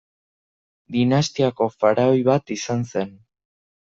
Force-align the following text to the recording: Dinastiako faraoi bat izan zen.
Dinastiako 0.95 1.67
faraoi 1.81 2.23
bat 2.31 2.55
izan 2.57 2.81
zen. 2.95 3.13